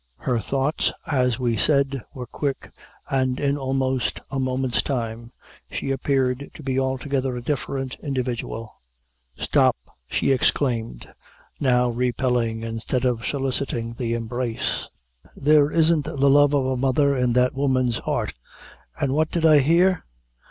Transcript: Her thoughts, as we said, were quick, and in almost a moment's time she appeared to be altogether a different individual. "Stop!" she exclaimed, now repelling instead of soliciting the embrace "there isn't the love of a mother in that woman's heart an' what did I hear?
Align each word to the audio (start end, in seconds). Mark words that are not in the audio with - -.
Her 0.17 0.39
thoughts, 0.39 0.91
as 1.05 1.37
we 1.37 1.55
said, 1.55 2.01
were 2.15 2.25
quick, 2.25 2.71
and 3.11 3.39
in 3.39 3.55
almost 3.55 4.19
a 4.31 4.39
moment's 4.39 4.81
time 4.81 5.31
she 5.69 5.91
appeared 5.91 6.49
to 6.55 6.63
be 6.63 6.79
altogether 6.79 7.37
a 7.37 7.41
different 7.43 7.97
individual. 8.01 8.73
"Stop!" 9.37 9.75
she 10.09 10.31
exclaimed, 10.31 11.07
now 11.59 11.91
repelling 11.91 12.63
instead 12.63 13.05
of 13.05 13.27
soliciting 13.27 13.93
the 13.93 14.15
embrace 14.15 14.87
"there 15.35 15.69
isn't 15.69 16.05
the 16.05 16.27
love 16.31 16.55
of 16.55 16.65
a 16.65 16.75
mother 16.77 17.15
in 17.15 17.33
that 17.33 17.53
woman's 17.53 17.99
heart 17.99 18.33
an' 18.99 19.13
what 19.13 19.29
did 19.29 19.45
I 19.45 19.59
hear? 19.59 20.05